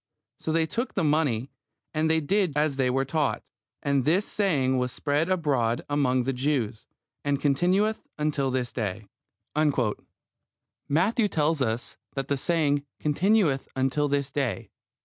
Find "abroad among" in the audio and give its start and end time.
5.29-6.23